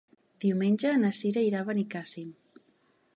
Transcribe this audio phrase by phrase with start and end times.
[0.45, 2.33] Diumenge na Sira irà a Benicàssim.